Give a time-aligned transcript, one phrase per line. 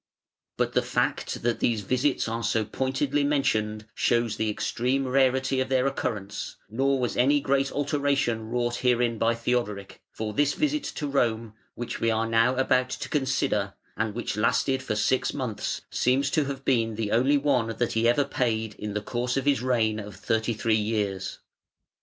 [0.57, 5.69] But the fact that these visits are so pointedly mentioned shows the extreme rarity of
[5.69, 11.05] their occurrence; nor was any great alteration wrought herein by Theodoric, for this visit to
[11.07, 16.31] Rome, which we are now about to consider, and which lasted for six months, seems
[16.31, 19.61] to have been the only one that he ever paid in the course of his
[19.61, 21.37] reign of thirty three years.